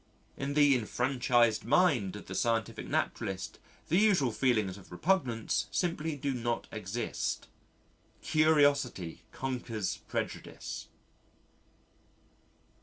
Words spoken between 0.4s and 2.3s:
the enfranchised mind of